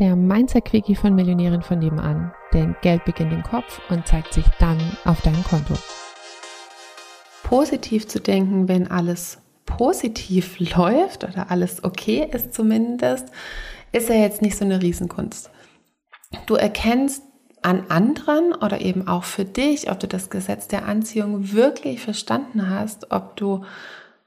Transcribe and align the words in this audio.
der 0.00 0.16
Mindset-Quickie 0.16 0.96
von 0.96 1.14
Millionären 1.14 1.62
von 1.62 1.78
nebenan. 1.78 2.32
Denn 2.54 2.74
Geld 2.80 3.04
beginnt 3.04 3.32
im 3.32 3.42
Kopf 3.42 3.80
und 3.90 4.06
zeigt 4.06 4.32
sich 4.32 4.46
dann 4.58 4.78
auf 5.04 5.20
deinem 5.20 5.44
Konto. 5.44 5.74
Positiv 7.44 8.08
zu 8.08 8.18
denken, 8.18 8.66
wenn 8.66 8.90
alles 8.90 9.38
positiv 9.66 10.58
läuft 10.76 11.24
oder 11.24 11.50
alles 11.50 11.84
okay 11.84 12.28
ist 12.32 12.54
zumindest, 12.54 13.26
ist 13.92 14.08
ja 14.08 14.16
jetzt 14.16 14.40
nicht 14.40 14.56
so 14.56 14.64
eine 14.64 14.80
Riesenkunst. 14.80 15.50
Du 16.46 16.54
erkennst 16.54 17.22
an 17.62 17.84
anderen 17.90 18.54
oder 18.54 18.80
eben 18.80 19.06
auch 19.06 19.24
für 19.24 19.44
dich, 19.44 19.90
ob 19.90 20.00
du 20.00 20.08
das 20.08 20.30
Gesetz 20.30 20.66
der 20.66 20.86
Anziehung 20.86 21.52
wirklich 21.52 22.00
verstanden 22.00 22.70
hast, 22.70 23.10
ob 23.10 23.36
du 23.36 23.64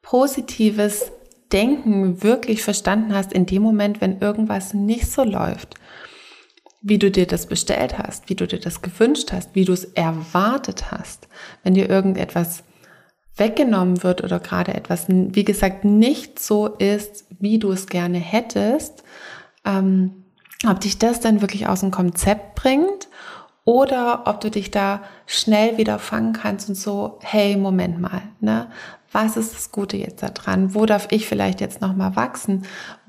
positives 0.00 1.12
Denken 1.52 2.22
wirklich 2.22 2.62
verstanden 2.62 3.14
hast 3.14 3.32
in 3.32 3.46
dem 3.46 3.62
Moment, 3.62 4.00
wenn 4.00 4.20
irgendwas 4.20 4.74
nicht 4.74 5.10
so 5.10 5.24
läuft, 5.24 5.74
wie 6.82 6.98
du 6.98 7.10
dir 7.10 7.26
das 7.26 7.46
bestellt 7.46 7.98
hast, 7.98 8.28
wie 8.28 8.34
du 8.34 8.46
dir 8.46 8.60
das 8.60 8.82
gewünscht 8.82 9.32
hast, 9.32 9.54
wie 9.54 9.64
du 9.64 9.72
es 9.72 9.84
erwartet 9.84 10.90
hast, 10.90 11.28
wenn 11.62 11.74
dir 11.74 11.88
irgendetwas 11.88 12.62
weggenommen 13.36 14.02
wird 14.02 14.22
oder 14.22 14.40
gerade 14.40 14.74
etwas, 14.74 15.06
wie 15.08 15.44
gesagt, 15.44 15.84
nicht 15.84 16.38
so 16.38 16.66
ist, 16.66 17.26
wie 17.38 17.58
du 17.58 17.70
es 17.70 17.86
gerne 17.86 18.18
hättest, 18.18 19.04
ähm, 19.64 20.24
ob 20.68 20.80
dich 20.80 20.98
das 20.98 21.20
dann 21.20 21.40
wirklich 21.40 21.68
aus 21.68 21.80
dem 21.80 21.90
Konzept 21.90 22.56
bringt 22.56 23.07
oder 23.68 24.22
ob 24.24 24.40
du 24.40 24.50
dich 24.50 24.70
da 24.70 25.02
schnell 25.26 25.76
wieder 25.76 25.98
fangen 25.98 26.32
kannst 26.32 26.70
und 26.70 26.74
so, 26.74 27.18
hey, 27.20 27.54
Moment 27.54 28.00
mal, 28.00 28.22
ne? 28.40 28.68
Was 29.12 29.36
ist 29.36 29.54
das 29.54 29.72
Gute 29.72 29.98
jetzt 29.98 30.22
da 30.22 30.30
dran? 30.30 30.74
Wo 30.74 30.86
darf 30.86 31.08
ich 31.10 31.26
vielleicht 31.26 31.60
jetzt 31.60 31.82
nochmal 31.82 32.16
wachsen? 32.16 32.64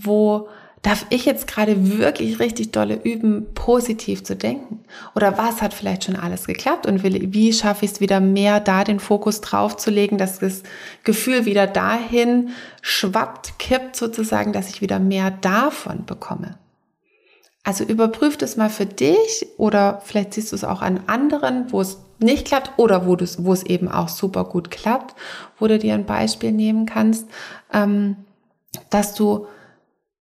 Wo 0.00 0.46
darf 0.82 1.06
ich 1.10 1.24
jetzt 1.24 1.48
gerade 1.48 1.98
wirklich 1.98 2.38
richtig 2.38 2.70
dolle 2.70 2.94
üben, 3.02 3.52
positiv 3.54 4.22
zu 4.22 4.36
denken? 4.36 4.84
Oder 5.16 5.36
was 5.38 5.60
hat 5.60 5.74
vielleicht 5.74 6.04
schon 6.04 6.14
alles 6.14 6.46
geklappt 6.46 6.86
und 6.86 7.02
wie 7.02 7.52
schaffe 7.52 7.84
ich 7.84 7.90
es 7.90 8.00
wieder 8.00 8.20
mehr, 8.20 8.60
da 8.60 8.84
den 8.84 9.00
Fokus 9.00 9.40
drauf 9.40 9.76
zu 9.76 9.90
legen, 9.90 10.18
dass 10.18 10.38
das 10.38 10.62
Gefühl 11.02 11.46
wieder 11.46 11.66
dahin 11.66 12.50
schwappt, 12.80 13.58
kippt 13.58 13.96
sozusagen, 13.96 14.52
dass 14.52 14.68
ich 14.68 14.82
wieder 14.82 15.00
mehr 15.00 15.32
davon 15.32 16.04
bekomme? 16.06 16.58
Also 17.64 17.82
überprüf 17.82 18.36
das 18.36 18.56
mal 18.56 18.68
für 18.68 18.84
dich 18.84 19.46
oder 19.56 20.02
vielleicht 20.04 20.34
siehst 20.34 20.52
du 20.52 20.56
es 20.56 20.64
auch 20.64 20.82
an 20.82 21.00
anderen, 21.06 21.72
wo 21.72 21.80
es 21.80 21.98
nicht 22.18 22.46
klappt 22.46 22.72
oder 22.76 23.06
wo, 23.06 23.16
wo 23.16 23.52
es 23.52 23.62
eben 23.62 23.88
auch 23.88 24.08
super 24.08 24.44
gut 24.44 24.70
klappt, 24.70 25.14
wo 25.58 25.66
du 25.66 25.78
dir 25.78 25.94
ein 25.94 26.04
Beispiel 26.04 26.52
nehmen 26.52 26.84
kannst, 26.84 27.26
ähm, 27.72 28.16
dass 28.90 29.14
du 29.14 29.46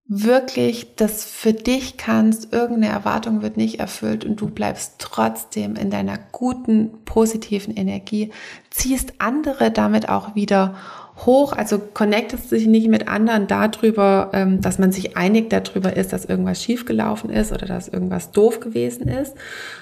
wirklich 0.07 0.95
das 0.95 1.25
für 1.25 1.53
dich 1.53 1.97
kannst, 1.97 2.53
irgendeine 2.53 2.93
Erwartung 2.93 3.41
wird 3.41 3.57
nicht 3.57 3.79
erfüllt 3.79 4.25
und 4.25 4.39
du 4.39 4.49
bleibst 4.49 4.95
trotzdem 4.99 5.75
in 5.75 5.89
deiner 5.89 6.19
guten, 6.31 7.03
positiven 7.05 7.75
Energie, 7.75 8.31
ziehst 8.69 9.13
andere 9.19 9.71
damit 9.71 10.09
auch 10.09 10.35
wieder 10.35 10.75
hoch, 11.17 11.53
also 11.53 11.79
connectest 11.79 12.49
sich 12.49 12.65
nicht 12.65 12.87
mit 12.87 13.07
anderen 13.07 13.47
darüber, 13.47 14.31
ähm, 14.33 14.61
dass 14.61 14.79
man 14.79 14.91
sich 14.91 15.15
einig 15.15 15.49
darüber 15.49 15.95
ist, 15.95 16.11
dass 16.11 16.25
irgendwas 16.25 16.63
schiefgelaufen 16.63 17.29
ist 17.29 17.51
oder 17.51 17.67
dass 17.67 17.87
irgendwas 17.87 18.31
doof 18.31 18.59
gewesen 18.59 19.07
ist, 19.07 19.35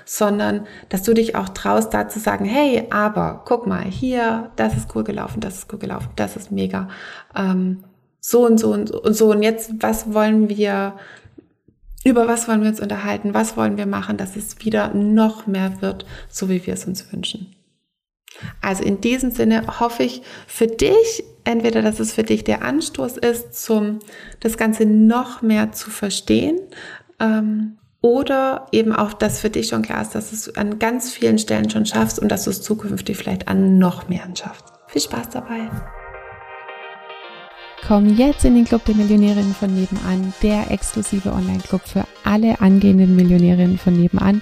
sondern 0.06 0.68
dass 0.90 1.04
du 1.04 1.14
dich 1.14 1.36
auch 1.36 1.50
traust, 1.50 1.94
da 1.94 2.10
zu 2.10 2.20
sagen, 2.20 2.46
hey, 2.46 2.86
aber 2.90 3.44
guck 3.46 3.66
mal, 3.66 3.84
hier, 3.84 4.52
das 4.58 4.76
ist 4.76 4.94
cool 4.96 5.04
gelaufen, 5.04 5.40
das 5.40 5.60
ist 5.60 5.74
cool 5.74 5.80
gelaufen, 5.80 6.10
das 6.18 6.36
ist 6.36 6.52
mega, 6.52 6.90
ähm, 7.36 7.84
so 8.20 8.46
und 8.46 8.60
so 8.60 8.74
und 8.74 8.90
so 8.90 9.02
und 9.02 9.14
so 9.14 9.32
und 9.32 9.42
jetzt, 9.42 9.72
was 9.80 10.14
wollen 10.14 10.50
wir, 10.50 10.94
über 12.04 12.28
was 12.28 12.48
wollen 12.48 12.62
wir 12.62 12.70
uns 12.70 12.82
unterhalten, 12.82 13.34
was 13.34 13.56
wollen 13.56 13.78
wir 13.78 13.86
machen, 13.86 14.18
dass 14.18 14.36
es 14.36 14.64
wieder 14.66 14.94
noch 14.94 15.48
mehr 15.48 15.82
wird, 15.82 16.06
so 16.30 16.50
wie 16.50 16.66
wir 16.66 16.74
es 16.74 16.86
uns 16.86 17.12
wünschen. 17.12 17.56
Also 18.62 18.84
in 18.84 19.02
diesem 19.02 19.32
Sinne 19.32 19.80
hoffe 19.80 20.04
ich 20.04 20.22
für 20.48 20.68
dich, 20.68 21.24
entweder 21.44 21.82
dass 21.82 22.00
es 22.00 22.14
für 22.14 22.24
dich 22.24 22.44
der 22.44 22.64
Anstoß 22.64 23.18
ist, 23.18 23.62
zum 23.64 24.00
das 24.40 24.58
Ganze 24.58 24.86
noch 24.86 25.42
mehr 25.42 25.72
zu 25.72 25.90
verstehen, 25.90 26.60
ähm, 27.20 27.78
oder 28.02 28.66
eben 28.72 28.94
auch, 28.94 29.14
dass 29.14 29.40
für 29.40 29.52
dich 29.52 29.68
schon 29.68 29.84
klar 29.84 30.02
ist, 30.02 30.16
dass 30.16 30.32
du 30.32 30.36
es 30.36 30.56
an 30.58 30.80
ganz 30.80 31.12
vielen 31.12 31.38
Stellen 31.38 31.70
schon 31.70 31.86
schaffst 31.86 32.18
und 32.18 32.30
dass 32.30 32.46
du 32.46 32.50
es 32.50 32.62
zukünftig 32.62 33.16
vielleicht 33.16 33.48
an 33.48 33.78
noch 33.78 34.10
mehr 34.10 34.28
schaffst. 34.34 34.66
Viel 34.88 35.02
Spaß 35.02 35.30
dabei! 35.30 35.70
Komm 37.88 38.16
jetzt 38.16 38.46
in 38.46 38.56
den 38.56 38.66
Club 38.66 38.86
der 38.86 38.96
Millionärinnen 38.96 39.54
von 39.54 39.74
nebenan, 39.74 40.34
der 40.42 40.70
exklusive 40.72 41.32
Online-Club 41.32 41.82
für 41.86 42.06
alle 42.24 42.60
angehenden 42.62 43.16
Millionärinnen 43.16 43.78
von 43.78 43.94
nebenan 43.94 44.42